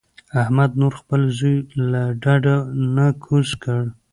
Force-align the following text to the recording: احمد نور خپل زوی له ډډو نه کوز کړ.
احمد 0.41 0.71
نور 0.81 0.93
خپل 1.01 1.21
زوی 1.37 1.55
له 1.91 2.03
ډډو 2.23 2.57
نه 2.95 3.05
کوز 3.23 3.49
کړ. 3.63 3.81